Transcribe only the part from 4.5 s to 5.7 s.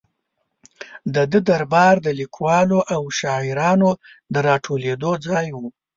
ټولېدو ځای و.